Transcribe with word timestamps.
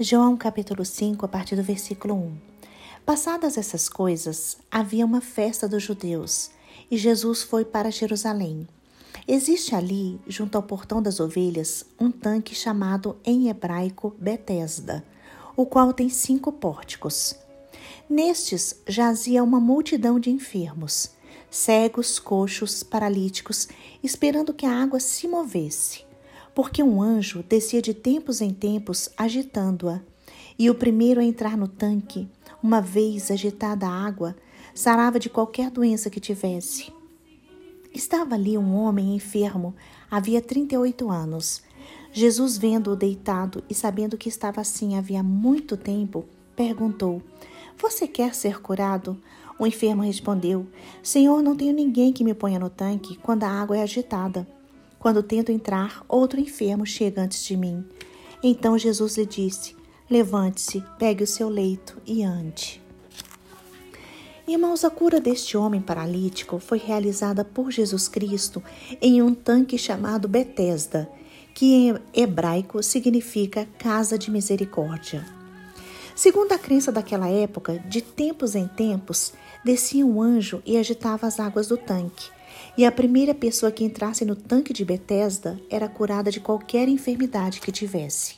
João 0.00 0.36
capítulo 0.36 0.84
5, 0.84 1.24
a 1.24 1.28
partir 1.28 1.54
do 1.54 1.62
versículo 1.62 2.14
1. 2.14 2.36
Passadas 3.06 3.56
essas 3.56 3.88
coisas, 3.88 4.56
havia 4.68 5.06
uma 5.06 5.20
festa 5.20 5.68
dos 5.68 5.84
judeus, 5.84 6.50
e 6.90 6.96
Jesus 6.96 7.44
foi 7.44 7.64
para 7.64 7.92
Jerusalém. 7.92 8.66
Existe 9.28 9.72
ali, 9.72 10.20
junto 10.26 10.56
ao 10.56 10.64
portão 10.64 11.00
das 11.00 11.20
ovelhas, 11.20 11.86
um 11.96 12.10
tanque 12.10 12.56
chamado 12.56 13.16
em 13.24 13.48
hebraico 13.48 14.12
Betesda, 14.18 15.04
o 15.56 15.64
qual 15.64 15.92
tem 15.92 16.08
cinco 16.08 16.50
pórticos. 16.50 17.36
Nestes 18.10 18.74
jazia 18.88 19.44
uma 19.44 19.60
multidão 19.60 20.18
de 20.18 20.28
enfermos, 20.28 21.12
cegos, 21.48 22.18
coxos, 22.18 22.82
paralíticos, 22.82 23.68
esperando 24.02 24.52
que 24.52 24.66
a 24.66 24.82
água 24.82 24.98
se 24.98 25.28
movesse 25.28 26.03
porque 26.54 26.82
um 26.82 27.02
anjo 27.02 27.42
descia 27.42 27.82
de 27.82 27.92
tempos 27.92 28.40
em 28.40 28.50
tempos 28.50 29.08
agitando-a, 29.16 30.00
e 30.58 30.70
o 30.70 30.74
primeiro 30.74 31.20
a 31.20 31.24
entrar 31.24 31.56
no 31.56 31.66
tanque, 31.66 32.28
uma 32.62 32.80
vez 32.80 33.30
agitada 33.30 33.86
a 33.86 34.06
água, 34.06 34.36
sarava 34.74 35.18
de 35.18 35.28
qualquer 35.28 35.70
doença 35.70 36.08
que 36.08 36.20
tivesse. 36.20 36.92
Estava 37.92 38.34
ali 38.34 38.56
um 38.56 38.74
homem 38.74 39.14
enfermo, 39.14 39.74
havia 40.10 40.40
38 40.40 41.10
anos. 41.10 41.62
Jesus, 42.12 42.56
vendo-o 42.56 42.96
deitado 42.96 43.62
e 43.68 43.74
sabendo 43.74 44.16
que 44.16 44.28
estava 44.28 44.60
assim 44.60 44.96
havia 44.96 45.22
muito 45.22 45.76
tempo, 45.76 46.24
perguntou: 46.54 47.20
Você 47.76 48.06
quer 48.06 48.34
ser 48.34 48.60
curado? 48.60 49.20
O 49.58 49.66
enfermo 49.66 50.02
respondeu: 50.02 50.66
Senhor, 51.02 51.42
não 51.42 51.56
tenho 51.56 51.72
ninguém 51.72 52.12
que 52.12 52.24
me 52.24 52.34
ponha 52.34 52.58
no 52.58 52.70
tanque 52.70 53.16
quando 53.16 53.44
a 53.44 53.48
água 53.48 53.76
é 53.76 53.82
agitada. 53.82 54.46
Quando 55.04 55.22
tento 55.22 55.52
entrar, 55.52 56.02
outro 56.08 56.40
enfermo 56.40 56.86
chega 56.86 57.20
antes 57.20 57.44
de 57.44 57.58
mim. 57.58 57.84
Então 58.42 58.78
Jesus 58.78 59.18
lhe 59.18 59.26
disse: 59.26 59.76
Levante-se, 60.08 60.82
pegue 60.98 61.22
o 61.22 61.26
seu 61.26 61.50
leito 61.50 62.00
e 62.06 62.24
ande. 62.24 62.80
Irmãos, 64.48 64.82
a 64.82 64.88
cura 64.88 65.20
deste 65.20 65.58
homem 65.58 65.82
paralítico 65.82 66.58
foi 66.58 66.78
realizada 66.78 67.44
por 67.44 67.70
Jesus 67.70 68.08
Cristo 68.08 68.62
em 68.98 69.20
um 69.20 69.34
tanque 69.34 69.76
chamado 69.76 70.26
Betesda, 70.26 71.06
que 71.52 71.66
em 71.74 71.98
hebraico 72.14 72.82
significa 72.82 73.68
casa 73.78 74.16
de 74.16 74.30
misericórdia. 74.30 75.43
Segundo 76.14 76.52
a 76.52 76.58
crença 76.58 76.92
daquela 76.92 77.28
época, 77.28 77.80
de 77.80 78.00
tempos 78.00 78.54
em 78.54 78.68
tempos 78.68 79.32
descia 79.64 80.06
um 80.06 80.22
anjo 80.22 80.62
e 80.64 80.76
agitava 80.76 81.26
as 81.26 81.40
águas 81.40 81.66
do 81.66 81.76
tanque, 81.76 82.30
e 82.78 82.86
a 82.86 82.92
primeira 82.92 83.34
pessoa 83.34 83.72
que 83.72 83.82
entrasse 83.82 84.24
no 84.24 84.36
tanque 84.36 84.72
de 84.72 84.84
Betesda 84.84 85.60
era 85.68 85.88
curada 85.88 86.30
de 86.30 86.38
qualquer 86.38 86.88
enfermidade 86.88 87.60
que 87.60 87.72
tivesse. 87.72 88.36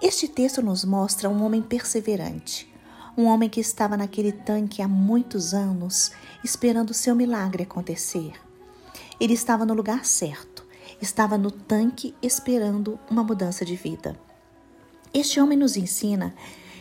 Este 0.00 0.28
texto 0.28 0.62
nos 0.62 0.84
mostra 0.84 1.28
um 1.28 1.42
homem 1.42 1.60
perseverante, 1.60 2.72
um 3.16 3.24
homem 3.24 3.48
que 3.48 3.60
estava 3.60 3.96
naquele 3.96 4.30
tanque 4.30 4.80
há 4.80 4.86
muitos 4.86 5.52
anos, 5.52 6.12
esperando 6.44 6.90
o 6.90 6.94
seu 6.94 7.16
milagre 7.16 7.64
acontecer. 7.64 8.32
Ele 9.18 9.34
estava 9.34 9.66
no 9.66 9.74
lugar 9.74 10.04
certo, 10.04 10.64
estava 11.02 11.36
no 11.36 11.50
tanque 11.50 12.14
esperando 12.22 12.96
uma 13.10 13.24
mudança 13.24 13.64
de 13.64 13.74
vida. 13.74 14.16
Este 15.12 15.40
homem 15.40 15.58
nos 15.58 15.76
ensina 15.76 16.34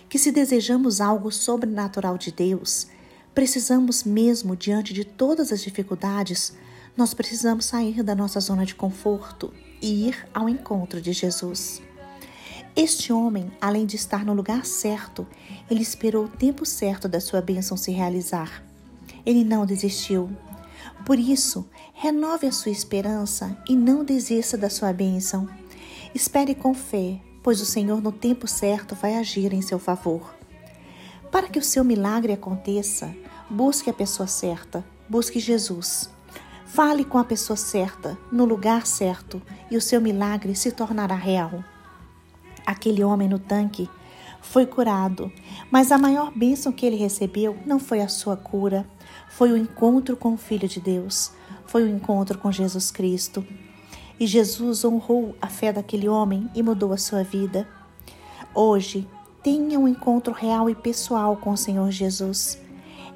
que 0.08 0.19
se 0.19 0.31
desejamos 0.31 1.02
algo 1.02 1.31
sobrenatural 1.31 2.17
de 2.17 2.31
Deus, 2.31 2.88
Precisamos 3.33 4.03
mesmo, 4.03 4.53
diante 4.53 4.94
de 4.94 5.05
todas 5.05 5.53
as 5.53 5.61
dificuldades, 5.61 6.53
nós 6.97 7.13
precisamos 7.13 7.63
sair 7.63 8.03
da 8.03 8.13
nossa 8.13 8.39
zona 8.39 8.66
de 8.66 8.75
conforto 8.75 9.53
e 9.81 10.09
ir 10.09 10.27
ao 10.33 10.49
encontro 10.49 10.99
de 10.99 11.13
Jesus. 11.13 11.81
Este 12.75 13.13
homem, 13.13 13.52
além 13.61 13.86
de 13.86 13.95
estar 13.95 14.25
no 14.25 14.33
lugar 14.33 14.66
certo, 14.66 15.25
ele 15.71 15.81
esperou 15.81 16.25
o 16.25 16.30
tempo 16.30 16.66
certo 16.66 17.08
da 17.08 17.21
sua 17.21 17.41
bênção 17.41 17.77
se 17.77 17.91
realizar. 17.91 18.64
Ele 19.25 19.43
não 19.45 19.66
desistiu. 19.66 20.30
Por 21.05 21.17
isso, 21.17 21.65
renove 21.93 22.45
a 22.45 22.52
sua 22.52 22.71
esperança 22.71 23.58
e 23.70 23.75
não 23.75 24.04
desista 24.04 24.58
da 24.58 24.70
sua 24.70 24.92
bênção. 24.92 25.48
Espere 26.14 26.54
com 26.54 26.73
fé, 26.73 27.21
pois 27.42 27.61
o 27.61 27.66
Senhor, 27.66 28.02
no 28.02 28.11
tempo 28.11 28.48
certo, 28.48 28.95
vai 28.95 29.16
agir 29.16 29.54
em 29.54 29.61
seu 29.61 29.80
favor. 29.80 30.33
Para 31.32 31.48
que 31.48 31.60
o 31.60 31.64
seu 31.64 31.83
milagre 31.83 32.33
aconteça, 32.33 33.16
busque 33.50 33.89
a 33.89 33.94
pessoa 33.94 34.27
certa, 34.27 34.83
busque 35.08 35.39
Jesus. 35.39 36.10
Fale 36.66 37.04
com 37.04 37.17
a 37.17 37.23
pessoa 37.23 37.58
certa, 37.58 38.17
no 38.32 38.45
lugar 38.45 38.86
certo, 38.86 39.42
e 39.72 39.78
o 39.78 39.82
seu 39.82 39.99
milagre 39.99 40.55
se 40.55 40.72
tornará 40.72 41.16
real. 41.16 41.64
Aquele 42.66 43.04
homem 43.04 43.28
no 43.28 43.39
tanque 43.39 43.89
foi 44.42 44.66
curado, 44.66 45.32
mas 45.72 45.92
a 45.92 45.98
maior 45.98 46.32
bênção 46.32 46.72
que 46.72 46.86
ele 46.86 46.95
recebeu 46.95 47.58
não 47.66 47.80
foi 47.80 48.02
a 48.02 48.08
sua 48.08 48.38
cura, 48.38 48.88
foi 49.30 49.52
o 49.52 49.58
encontro 49.58 50.16
com 50.16 50.33
o 50.33 50.38
Filho 50.38 50.67
de 50.67 50.80
Deus, 50.80 51.32
foi 51.66 51.83
o 51.83 51.88
encontro 51.88 52.38
com 52.38 52.52
Jesus 52.52 52.92
Cristo. 52.92 53.45
E 54.19 54.27
Jesus 54.27 54.83
honrou 54.83 55.35
a 55.41 55.47
fé 55.47 55.71
daquele 55.71 56.09
homem 56.09 56.49
e 56.53 56.61
mudou 56.61 56.91
a 56.91 56.97
sua 56.97 57.23
vida. 57.23 57.67
Hoje, 58.53 59.07
Tenha 59.41 59.80
um 59.80 59.87
encontro 59.87 60.33
real 60.33 60.69
e 60.69 60.75
pessoal 60.75 61.37
com 61.37 61.52
o 61.52 61.57
Senhor 61.57 61.89
Jesus. 61.91 62.59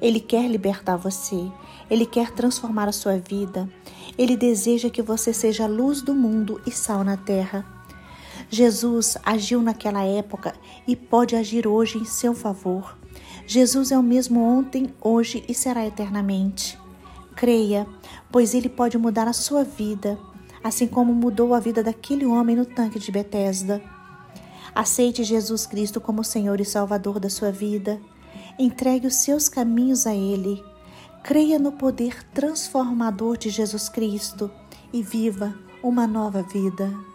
Ele 0.00 0.18
quer 0.18 0.48
libertar 0.48 0.96
você, 0.96 1.50
ele 1.90 2.06
quer 2.06 2.30
transformar 2.30 2.88
a 2.88 2.92
sua 2.92 3.18
vida, 3.18 3.68
ele 4.16 4.34
deseja 4.34 4.88
que 4.88 5.02
você 5.02 5.34
seja 5.34 5.66
luz 5.66 6.00
do 6.00 6.14
mundo 6.14 6.62
e 6.66 6.70
sal 6.70 7.04
na 7.04 7.18
terra. 7.18 7.66
Jesus 8.48 9.18
agiu 9.22 9.60
naquela 9.60 10.02
época 10.02 10.54
e 10.88 10.96
pode 10.96 11.36
agir 11.36 11.66
hoje 11.66 11.98
em 11.98 12.06
seu 12.06 12.32
favor. 12.32 12.96
Jesus 13.46 13.92
é 13.92 13.98
o 13.98 14.02
mesmo 14.02 14.42
ontem, 14.42 14.94
hoje 15.02 15.44
e 15.46 15.52
será 15.52 15.86
eternamente. 15.86 16.78
Creia, 17.36 17.86
pois 18.32 18.54
ele 18.54 18.70
pode 18.70 18.96
mudar 18.96 19.28
a 19.28 19.34
sua 19.34 19.62
vida, 19.62 20.18
assim 20.64 20.86
como 20.86 21.12
mudou 21.12 21.52
a 21.52 21.60
vida 21.60 21.82
daquele 21.82 22.24
homem 22.24 22.56
no 22.56 22.64
tanque 22.64 22.98
de 22.98 23.12
Betesda. 23.12 23.82
Aceite 24.74 25.22
Jesus 25.22 25.66
Cristo 25.66 26.00
como 26.00 26.24
Senhor 26.24 26.58
e 26.58 26.64
Salvador 26.64 27.20
da 27.20 27.28
sua 27.28 27.52
vida. 27.52 28.00
Entregue 28.58 29.06
os 29.06 29.16
seus 29.16 29.46
caminhos 29.46 30.06
a 30.06 30.14
Ele. 30.14 30.64
Creia 31.22 31.58
no 31.58 31.72
poder 31.72 32.24
transformador 32.32 33.36
de 33.36 33.50
Jesus 33.50 33.90
Cristo 33.90 34.50
e 34.90 35.02
viva 35.02 35.54
uma 35.82 36.06
nova 36.06 36.42
vida. 36.42 37.13